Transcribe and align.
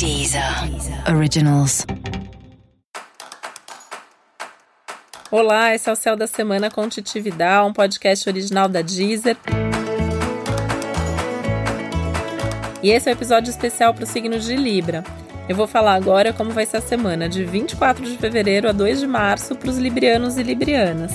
Deezer 0.00 0.42
Originals. 1.14 1.84
Olá, 5.30 5.74
esse 5.74 5.90
é 5.90 5.92
o 5.92 5.94
Céu 5.94 6.16
da 6.16 6.26
Semana 6.26 6.70
com 6.70 6.88
Titividade, 6.88 7.68
um 7.68 7.72
podcast 7.74 8.26
original 8.26 8.66
da 8.66 8.80
Deezer. 8.80 9.36
E 12.82 12.90
esse 12.90 13.10
é 13.10 13.12
o 13.12 13.14
um 13.14 13.18
episódio 13.18 13.50
especial 13.50 13.92
para 13.92 14.04
o 14.04 14.06
signo 14.06 14.40
de 14.40 14.56
Libra. 14.56 15.04
Eu 15.46 15.54
vou 15.54 15.66
falar 15.66 15.96
agora 15.96 16.32
como 16.32 16.50
vai 16.50 16.64
ser 16.64 16.78
a 16.78 16.80
semana 16.80 17.28
de 17.28 17.44
24 17.44 18.02
de 18.02 18.16
fevereiro 18.16 18.70
a 18.70 18.72
2 18.72 19.00
de 19.00 19.06
março 19.06 19.54
para 19.54 19.68
os 19.68 19.76
librianos 19.76 20.38
e 20.38 20.42
librianas. 20.42 21.12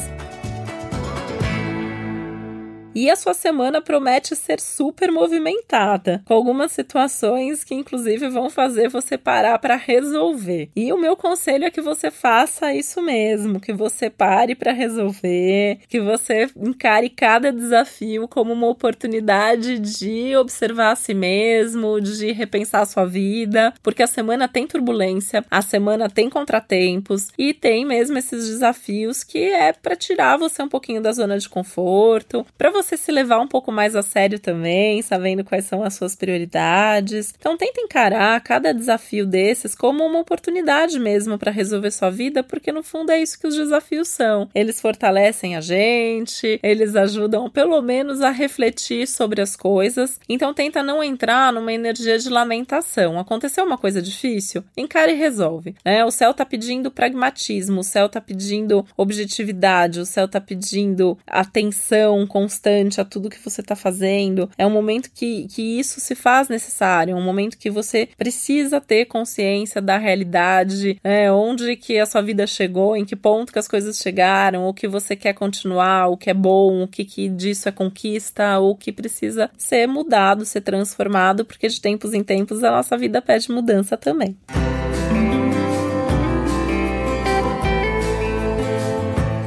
E 2.96 3.10
a 3.10 3.16
sua 3.18 3.34
semana 3.34 3.82
promete 3.82 4.38
ser 4.38 4.62
super 4.62 5.12
movimentada, 5.12 6.24
com 6.24 6.34
algumas 6.34 6.72
situações 6.72 7.62
que 7.62 7.76
inclusive 7.76 8.30
vão 8.30 8.50
fazer 8.50 8.88
você 8.88 9.18
parar 9.18 9.60
para 9.60 9.76
resolver. 9.76 10.70
E 10.74 10.94
o 10.94 10.98
meu 10.98 11.18
conselho 11.18 11.66
é 11.66 11.70
que 11.70 11.82
você 11.82 12.10
faça 12.10 12.74
isso 12.74 13.02
mesmo, 13.02 13.60
que 13.60 13.74
você 13.74 14.10
pare 14.10 14.56
para 14.56 14.72
resolver, 14.72 15.80
que 15.90 16.00
você 16.00 16.50
encare 16.56 17.10
cada 17.10 17.52
desafio 17.52 18.30
como 18.30 18.54
uma 18.54 18.68
oportunidade 18.68 19.78
de 19.78 20.34
observar 20.38 20.94
a 20.94 20.96
si 20.96 21.14
mesmo, 21.14 22.00
de 22.00 22.32
repensar 22.32 22.82
a 22.82 22.86
sua 22.86 23.06
vida, 23.06 23.74
porque 23.84 24.04
a 24.04 24.08
semana 24.08 24.48
tem 24.48 24.66
turbulência, 24.66 25.44
a 25.52 25.62
semana 25.62 26.10
tem 26.10 26.30
contratempos 26.30 27.28
e 27.38 27.54
tem 27.54 27.84
mesmo 27.84 28.18
esses 28.18 28.48
desafios 28.48 29.22
que 29.22 29.40
é 29.40 29.74
para 29.74 29.98
tirar 29.98 30.38
você 30.38 30.64
um 30.64 30.70
pouquinho 30.70 31.02
da 31.02 31.12
zona 31.12 31.38
de 31.38 31.50
conforto, 31.50 32.46
para 32.58 32.70
você 32.70 32.85
você 32.86 32.98
se 32.98 33.12
levar 33.12 33.40
um 33.40 33.48
pouco 33.48 33.72
mais 33.72 33.96
a 33.96 34.02
sério 34.02 34.40
também, 34.40 35.02
sabendo 35.02 35.44
quais 35.44 35.66
são 35.66 35.84
as 35.84 35.96
suas 35.96 36.16
prioridades. 36.16 37.34
Então 37.38 37.58
tenta 37.58 37.82
encarar 37.82 38.40
cada 38.42 38.74
desafio 38.74 39.26
desses 39.26 39.74
como 39.74 40.06
uma 40.06 40.20
oportunidade 40.20 41.00
mesmo 41.00 41.38
para 41.38 41.52
resolver 41.52 41.92
sua 41.92 42.10
vida, 42.10 42.44
porque 42.44 42.72
no 42.72 42.84
fundo 42.84 43.12
é 43.12 43.22
isso 43.22 43.40
que 43.40 43.48
os 43.48 43.56
desafios 43.56 44.08
são. 44.08 44.50
Eles 44.54 44.80
fortalecem 44.80 45.56
a 45.56 45.62
gente, 45.62 46.60
eles 46.62 46.96
ajudam 46.96 47.50
pelo 47.50 47.82
menos 47.82 48.22
a 48.22 48.30
refletir 48.30 49.08
sobre 49.08 49.42
as 49.42 49.56
coisas. 49.56 50.20
Então 50.30 50.54
tenta 50.54 50.84
não 50.84 51.04
entrar 51.04 51.52
numa 51.52 51.74
energia 51.74 52.18
de 52.18 52.30
lamentação. 52.30 53.20
Aconteceu 53.20 53.66
uma 53.66 53.78
coisa 53.78 54.02
difícil? 54.02 54.64
Encare 54.78 55.14
e 55.14 55.16
resolve. 55.16 55.76
Né? 55.84 56.06
O 56.06 56.12
céu 56.12 56.34
tá 56.34 56.46
pedindo 56.46 56.92
pragmatismo, 56.92 57.80
o 57.80 57.84
céu 57.84 58.08
tá 58.08 58.22
pedindo 58.22 58.86
objetividade, 58.96 60.00
o 60.00 60.06
céu 60.06 60.28
tá 60.28 60.40
pedindo 60.40 61.18
atenção 61.26 62.28
constante 62.28 62.75
a 63.00 63.06
tudo 63.06 63.30
que 63.30 63.40
você 63.44 63.62
está 63.62 63.76
fazendo. 63.76 64.50
É 64.58 64.66
um 64.66 64.70
momento 64.70 65.10
que, 65.14 65.48
que 65.48 65.80
isso 65.80 66.00
se 66.00 66.16
faz 66.16 66.50
necessário, 66.50 67.14
é 67.14 67.16
um 67.16 67.24
momento 67.24 67.58
que 67.58 67.70
você 67.70 68.10
precisa 68.18 68.82
ter 68.82 69.06
consciência 69.06 69.82
da 69.82 69.98
realidade, 69.98 71.00
né? 71.04 71.32
onde 71.32 71.76
que 71.76 72.00
a 72.00 72.06
sua 72.06 72.22
vida 72.22 72.46
chegou, 72.48 72.96
em 72.96 73.06
que 73.06 73.16
ponto 73.16 73.52
que 73.52 73.60
as 73.60 73.68
coisas 73.68 73.98
chegaram, 73.98 74.66
o 74.66 74.74
que 74.74 74.88
você 74.88 75.16
quer 75.16 75.34
continuar, 75.34 76.08
o 76.08 76.18
que 76.18 76.30
é 76.30 76.34
bom, 76.34 76.84
o 76.84 76.88
que, 76.88 77.06
que 77.06 77.30
disso 77.30 77.70
é 77.70 77.72
conquista, 77.72 78.60
o 78.60 78.76
que 78.76 78.92
precisa 78.92 79.50
ser 79.58 79.88
mudado, 79.88 80.46
ser 80.46 80.62
transformado, 80.62 81.46
porque 81.46 81.68
de 81.68 81.80
tempos 81.80 82.14
em 82.14 82.24
tempos 82.24 82.64
a 82.64 82.72
nossa 82.72 82.98
vida 82.98 83.22
pede 83.22 83.52
mudança 83.52 83.98
também. 83.98 84.36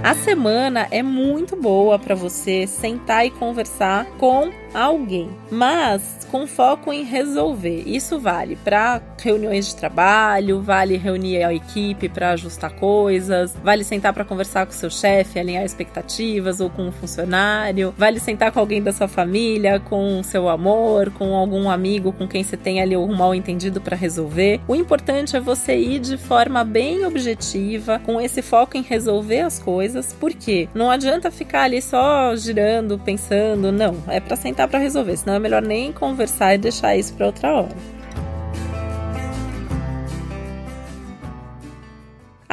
A 0.09 0.15
semana 0.15 0.89
é 0.91 1.03
muito 1.03 1.55
boa 1.55 1.99
para 1.99 2.15
você 2.15 2.67
sentar 2.67 3.27
e 3.27 3.31
conversar 3.31 4.07
com 4.17 4.51
alguém, 4.73 5.29
mas 5.51 6.27
com 6.31 6.47
foco 6.47 6.93
em 6.93 7.03
resolver. 7.03 7.83
Isso 7.87 8.19
vale 8.19 8.57
para 8.57 9.03
reuniões 9.21 9.69
de 9.69 9.77
trabalho, 9.77 10.61
vale 10.61 10.97
reunir 10.97 11.43
a 11.43 11.53
equipe 11.53 12.09
para 12.09 12.31
ajustar 12.31 12.73
coisas, 12.73 13.57
vale 13.63 13.83
sentar 13.83 14.13
para 14.13 14.25
conversar 14.25 14.67
com 14.67 14.73
seu 14.73 14.91
chefe, 14.91 15.39
alinhar 15.39 15.65
expectativas 15.65 16.61
ou 16.61 16.71
com 16.71 16.89
um 16.89 16.93
funcionário, 16.93 17.95
vale 17.97 18.21
sentar 18.21 18.53
com 18.53 18.61
alguém 18.61 18.83
da 18.83 18.93
sua 18.93 19.09
família, 19.09 19.81
com 19.81 20.23
seu 20.23 20.49
amor, 20.49 21.11
com 21.13 21.35
algum 21.35 21.71
amigo 21.71 22.13
com 22.13 22.29
quem 22.29 22.45
você 22.45 22.57
tem 22.57 22.81
ali 22.81 22.97
um 22.97 23.15
mal 23.15 23.35
entendido 23.35 23.81
para 23.81 23.97
resolver. 23.97 24.61
O 24.69 24.75
importante 24.75 25.37
é 25.37 25.41
você 25.41 25.77
ir 25.77 25.99
de 25.99 26.17
forma 26.17 26.63
bem 26.65 27.05
objetiva, 27.05 28.01
com 28.05 28.21
esse 28.21 28.43
foco 28.43 28.77
em 28.77 28.83
resolver 28.83 29.41
as 29.41 29.59
coisas, 29.59 29.98
porque 30.19 30.69
não 30.75 30.91
adianta 30.91 31.31
ficar 31.31 31.63
ali 31.63 31.81
só 31.81 32.35
girando, 32.37 32.99
pensando, 32.99 33.73
não, 33.73 33.97
é 34.09 34.21
para 34.21 34.37
sentar 34.37 34.69
para 34.69 34.79
resolver, 34.79 35.17
senão 35.17 35.35
é 35.35 35.39
melhor 35.39 35.63
nem 35.63 35.93
conversar 35.93 36.55
e 36.55 36.59
deixar 36.59 36.97
isso 36.97 37.15
para 37.15 37.27
outra 37.27 37.53
hora. 37.53 37.98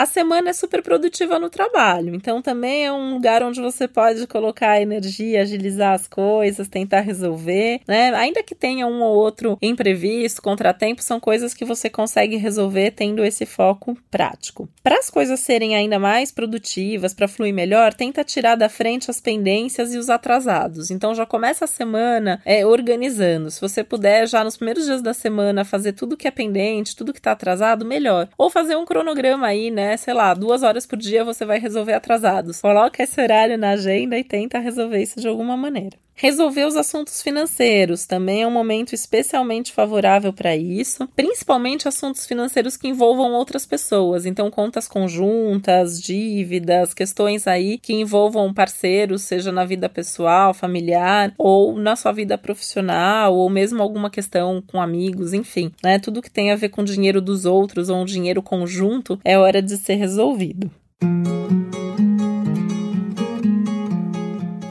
A 0.05 0.07
semana 0.07 0.51
é 0.51 0.53
super 0.53 0.83
produtiva 0.83 1.39
no 1.39 1.49
trabalho, 1.49 2.13
então 2.13 2.39
também 2.39 2.85
é 2.85 2.93
um 2.93 3.15
lugar 3.15 3.41
onde 3.41 3.59
você 3.59 3.87
pode 3.87 4.27
colocar 4.27 4.79
energia, 4.79 5.41
agilizar 5.41 5.93
as 5.93 6.07
coisas, 6.07 6.67
tentar 6.67 6.99
resolver, 6.99 7.81
né? 7.87 8.13
Ainda 8.13 8.43
que 8.43 8.53
tenha 8.53 8.85
um 8.85 9.01
ou 9.01 9.15
outro 9.15 9.57
imprevisto, 9.59 10.43
contratempo, 10.43 11.01
são 11.01 11.19
coisas 11.19 11.55
que 11.55 11.65
você 11.65 11.89
consegue 11.89 12.35
resolver 12.35 12.91
tendo 12.91 13.25
esse 13.25 13.47
foco 13.47 13.97
prático. 14.11 14.69
Para 14.83 14.99
as 14.99 15.09
coisas 15.09 15.39
serem 15.39 15.75
ainda 15.75 15.97
mais 15.97 16.31
produtivas, 16.31 17.11
para 17.11 17.27
fluir 17.27 17.51
melhor, 17.51 17.91
tenta 17.91 18.23
tirar 18.23 18.53
da 18.53 18.69
frente 18.69 19.09
as 19.09 19.19
pendências 19.19 19.91
e 19.91 19.97
os 19.97 20.07
atrasados. 20.07 20.91
Então 20.91 21.15
já 21.15 21.25
começa 21.25 21.65
a 21.65 21.67
semana 21.67 22.39
é, 22.45 22.63
organizando. 22.63 23.49
Se 23.49 23.59
você 23.59 23.83
puder, 23.83 24.27
já 24.27 24.43
nos 24.43 24.55
primeiros 24.55 24.85
dias 24.85 25.01
da 25.01 25.15
semana, 25.15 25.65
fazer 25.65 25.93
tudo 25.93 26.15
que 26.15 26.27
é 26.27 26.31
pendente, 26.31 26.95
tudo 26.95 27.11
que 27.11 27.19
está 27.19 27.31
atrasado, 27.31 27.83
melhor. 27.83 28.29
Ou 28.37 28.51
fazer 28.51 28.75
um 28.75 28.85
cronograma 28.85 29.47
aí, 29.47 29.71
né? 29.71 29.94
Né? 29.95 29.97
Sei 29.97 30.13
lá, 30.13 30.33
duas 30.33 30.61
horas 30.61 30.85
por 30.85 30.97
dia 30.97 31.23
você 31.23 31.45
vai 31.45 31.59
resolver 31.59 31.93
atrasados. 31.93 32.61
Coloca 32.61 33.01
esse 33.01 33.19
horário 33.21 33.57
na 33.57 33.71
agenda 33.71 34.17
e 34.17 34.23
tenta 34.23 34.59
resolver 34.59 35.01
isso 35.01 35.19
de 35.19 35.27
alguma 35.27 35.55
maneira. 35.57 35.97
Resolver 36.17 36.65
os 36.65 36.77
assuntos 36.77 37.21
financeiros 37.21 38.05
também 38.05 38.43
é 38.43 38.47
um 38.47 38.51
momento 38.51 38.95
especialmente 38.95 39.73
favorável 39.73 40.31
para 40.31 40.55
isso, 40.55 41.05
principalmente 41.13 41.89
assuntos 41.89 42.25
financeiros 42.25 42.77
que 42.77 42.87
envolvam 42.87 43.33
outras 43.33 43.65
pessoas. 43.65 44.25
Então, 44.25 44.49
contas 44.49 44.87
conjuntas, 44.87 46.01
dívidas, 46.01 46.93
questões 46.93 47.47
aí 47.47 47.77
que 47.77 47.93
envolvam 47.93 48.53
parceiros, 48.53 49.23
seja 49.23 49.51
na 49.51 49.65
vida 49.65 49.89
pessoal, 49.89 50.53
familiar 50.53 51.33
ou 51.37 51.75
na 51.75 51.97
sua 51.97 52.13
vida 52.13 52.37
profissional, 52.37 53.35
ou 53.35 53.49
mesmo 53.49 53.83
alguma 53.83 54.09
questão 54.09 54.63
com 54.65 54.81
amigos, 54.81 55.33
enfim, 55.33 55.69
né? 55.83 55.99
Tudo 55.99 56.21
que 56.21 56.31
tem 56.31 56.49
a 56.49 56.55
ver 56.55 56.69
com 56.69 56.81
dinheiro 56.81 57.19
dos 57.19 57.43
outros 57.43 57.89
ou 57.89 57.97
um 57.97 58.05
dinheiro 58.05 58.41
conjunto 58.41 59.19
é 59.25 59.37
hora 59.37 59.61
de 59.61 59.75
ser 59.75 59.95
resolvido. 59.95 60.71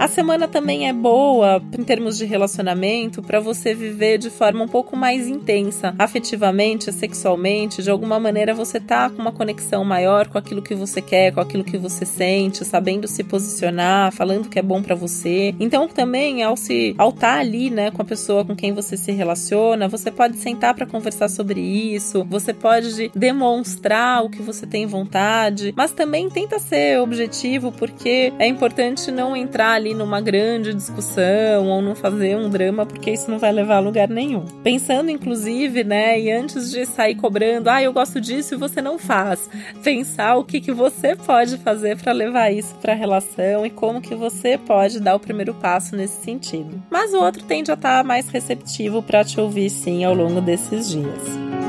A 0.05 0.09
semana 0.09 0.47
também 0.47 0.87
é 0.87 0.93
boa 0.93 1.63
em 1.79 1.83
termos 1.83 2.19
de 2.19 2.27
relacionamento 2.27 3.23
para 3.23 3.41
você 3.41 3.73
viver 3.73 4.19
de 4.19 4.29
forma 4.29 4.63
um 4.63 4.69
pouco 4.69 4.95
mais 4.95 5.27
intensa, 5.27 5.95
afetivamente, 5.99 6.93
sexualmente, 6.93 7.83
de 7.83 7.89
alguma 7.89 8.21
maneira 8.21 8.53
você 8.53 8.79
tá 8.79 9.09
com 9.09 9.23
uma 9.23 9.33
conexão 9.33 9.83
maior 9.83 10.29
com 10.29 10.37
aquilo 10.37 10.61
que 10.61 10.75
você 10.75 11.01
quer, 11.01 11.33
com 11.33 11.41
aquilo 11.41 11.65
que 11.65 11.79
você 11.79 12.05
sente, 12.05 12.67
sabendo 12.67 13.09
se 13.09 13.25
posicionar, 13.25 14.13
falando 14.13 14.51
que 14.51 14.59
é 14.59 14.63
bom 14.63 14.83
para 14.83 14.95
você. 14.95 15.55
Então 15.59 15.89
também 15.89 16.43
ao 16.43 16.55
se 16.55 16.95
ao 16.99 17.09
estar 17.09 17.37
tá 17.37 17.41
ali, 17.41 17.71
né, 17.71 17.91
com 17.91 18.03
a 18.03 18.05
pessoa 18.05 18.45
com 18.45 18.55
quem 18.55 18.75
você 18.75 18.99
se 18.99 19.11
relaciona, 19.11 19.89
você 19.89 20.11
pode 20.11 20.37
sentar 20.37 20.75
para 20.75 20.85
conversar 20.85 21.31
sobre 21.31 21.63
isso, 21.63 22.27
você 22.29 22.53
pode 22.53 23.11
demonstrar 23.15 24.23
o 24.23 24.29
que 24.29 24.43
você 24.43 24.67
tem 24.67 24.85
vontade, 24.85 25.73
mas 25.75 25.93
também 25.93 26.29
tenta 26.29 26.59
ser 26.59 27.01
objetivo 27.01 27.73
porque 27.73 28.35
é 28.39 28.47
importante 28.47 29.11
não 29.11 29.35
entrar 29.35 29.73
ali 29.73 29.94
numa 29.95 30.21
grande 30.21 30.75
discussão 30.75 31.69
ou 31.69 31.81
não 31.81 31.95
fazer 31.95 32.37
um 32.37 32.49
drama, 32.49 32.85
porque 32.85 33.11
isso 33.11 33.31
não 33.31 33.39
vai 33.39 33.53
levar 33.53 33.77
a 33.77 33.81
lugar 33.81 34.09
nenhum. 34.09 34.45
Pensando, 34.63 35.11
inclusive, 35.11 35.85
né, 35.85 36.21
e 36.21 36.31
antes 36.31 36.71
de 36.71 36.85
sair 36.85 37.15
cobrando, 37.15 37.71
ah, 37.71 37.83
eu 37.83 37.93
gosto 37.93 38.21
disso 38.21 38.55
e 38.55 38.59
você 38.59 38.83
não 38.83 38.99
faz, 38.99 39.49
pensar 39.83 40.37
o 40.37 40.45
que, 40.45 40.61
que 40.61 40.73
você 40.73 41.17
pode 41.17 41.57
fazer 41.59 41.97
para 41.97 42.13
levar 42.13 42.51
isso 42.51 42.75
para 42.77 42.93
a 42.93 42.97
relação 42.97 43.65
e 43.65 43.71
como 43.71 44.01
que 44.01 44.15
você 44.15 44.59
pode 44.59 45.01
dar 45.01 45.15
o 45.15 45.21
primeiro 45.21 45.55
passo 45.55 45.97
nesse 45.97 46.23
sentido. 46.23 46.83
Mas 46.91 47.15
o 47.15 47.19
outro 47.19 47.43
tende 47.45 47.71
a 47.71 47.75
estar 47.75 47.99
tá 47.99 48.05
mais 48.05 48.29
receptivo 48.29 49.03
para 49.03 49.25
te 49.25 49.41
ouvir 49.41 49.71
sim 49.71 50.05
ao 50.05 50.15
longo 50.15 50.41
desses 50.41 50.91
dias. 50.91 51.64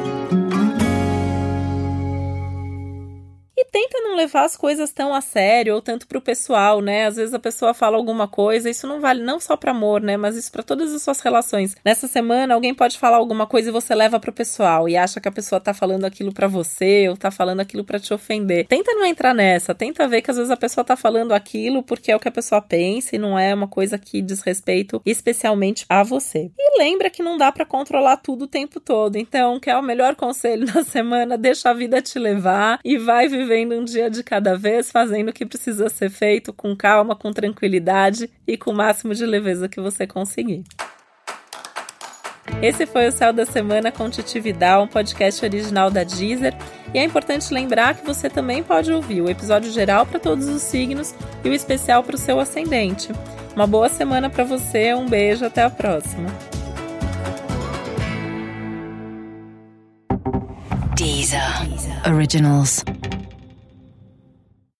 Tenta 3.75 3.99
não 3.99 4.15
levar 4.15 4.45
as 4.45 4.55
coisas 4.55 4.93
tão 4.93 5.13
a 5.13 5.19
sério 5.19 5.75
ou 5.75 5.81
tanto 5.81 6.07
pro 6.07 6.21
pessoal, 6.21 6.79
né? 6.79 7.07
Às 7.07 7.17
vezes 7.17 7.33
a 7.33 7.39
pessoa 7.39 7.73
fala 7.73 7.97
alguma 7.97 8.25
coisa, 8.25 8.69
isso 8.69 8.87
não 8.87 9.01
vale 9.01 9.21
não 9.21 9.37
só 9.37 9.57
para 9.57 9.71
amor, 9.71 9.99
né, 9.99 10.15
mas 10.15 10.37
isso 10.37 10.49
para 10.49 10.63
todas 10.63 10.93
as 10.93 11.01
suas 11.01 11.19
relações. 11.19 11.75
Nessa 11.83 12.07
semana 12.07 12.53
alguém 12.53 12.73
pode 12.73 12.97
falar 12.97 13.17
alguma 13.17 13.45
coisa 13.45 13.67
e 13.67 13.73
você 13.73 13.93
leva 13.93 14.17
pro 14.17 14.31
pessoal 14.31 14.87
e 14.87 14.95
acha 14.95 15.19
que 15.19 15.27
a 15.27 15.31
pessoa 15.31 15.59
tá 15.59 15.73
falando 15.73 16.05
aquilo 16.05 16.31
para 16.31 16.47
você 16.47 17.09
ou 17.09 17.17
tá 17.17 17.29
falando 17.29 17.59
aquilo 17.59 17.83
para 17.83 17.99
te 17.99 18.13
ofender. 18.13 18.65
Tenta 18.65 18.93
não 18.93 19.05
entrar 19.05 19.33
nessa, 19.33 19.75
tenta 19.75 20.07
ver 20.07 20.21
que 20.21 20.31
às 20.31 20.37
vezes 20.37 20.51
a 20.51 20.55
pessoa 20.55 20.85
tá 20.85 20.95
falando 20.95 21.33
aquilo 21.33 21.83
porque 21.83 22.13
é 22.13 22.15
o 22.15 22.19
que 22.19 22.29
a 22.29 22.31
pessoa 22.31 22.61
pensa 22.61 23.17
e 23.17 23.19
não 23.19 23.37
é 23.37 23.53
uma 23.53 23.67
coisa 23.67 23.97
que 23.97 24.21
diz 24.21 24.39
respeito 24.41 25.01
especialmente 25.05 25.85
a 25.89 26.01
você. 26.01 26.49
E 26.57 26.79
lembra 26.79 27.09
que 27.09 27.21
não 27.21 27.37
dá 27.37 27.51
para 27.51 27.65
controlar 27.65 28.15
tudo 28.17 28.45
o 28.45 28.47
tempo 28.47 28.79
todo. 28.79 29.17
Então, 29.17 29.59
quer 29.59 29.75
o 29.75 29.83
melhor 29.83 30.15
conselho 30.15 30.65
da 30.71 30.81
semana? 30.81 31.37
Deixa 31.37 31.71
a 31.71 31.73
vida 31.73 32.01
te 32.01 32.17
levar 32.17 32.79
e 32.85 32.97
vai 32.97 33.27
vivendo 33.27 33.64
um 33.73 33.83
dia 33.83 34.09
de 34.09 34.23
cada 34.23 34.57
vez, 34.57 34.91
fazendo 34.91 35.29
o 35.29 35.33
que 35.33 35.45
precisa 35.45 35.89
ser 35.89 36.09
feito 36.09 36.53
com 36.53 36.75
calma, 36.75 37.15
com 37.15 37.31
tranquilidade 37.31 38.29
e 38.45 38.57
com 38.57 38.71
o 38.71 38.75
máximo 38.75 39.13
de 39.13 39.25
leveza 39.25 39.69
que 39.69 39.79
você 39.79 40.05
conseguir. 40.05 40.63
Esse 42.61 42.85
foi 42.85 43.07
o 43.07 43.11
Céu 43.11 43.33
da 43.33 43.45
Semana 43.45 43.91
com 43.91 44.09
Titi 44.09 44.39
Vidal, 44.39 44.83
um 44.83 44.87
podcast 44.87 45.43
original 45.43 45.91
da 45.91 46.03
Deezer. 46.03 46.55
E 46.93 46.99
é 46.99 47.03
importante 47.03 47.53
lembrar 47.53 47.95
que 47.95 48.05
você 48.05 48.29
também 48.29 48.63
pode 48.63 48.91
ouvir 48.91 49.21
o 49.21 49.29
episódio 49.29 49.71
geral 49.71 50.05
para 50.05 50.19
todos 50.19 50.47
os 50.47 50.61
signos 50.61 51.13
e 51.43 51.49
o 51.49 51.53
especial 51.53 52.03
para 52.03 52.15
o 52.15 52.19
seu 52.19 52.39
ascendente. 52.39 53.09
Uma 53.55 53.67
boa 53.67 53.89
semana 53.89 54.29
para 54.29 54.43
você, 54.43 54.93
um 54.93 55.07
beijo, 55.07 55.45
até 55.45 55.63
a 55.63 55.69
próxima. 55.69 56.27
Deezer. 60.95 61.41
Originals. 62.07 62.83